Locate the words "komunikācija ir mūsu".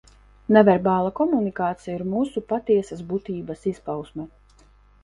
1.19-2.45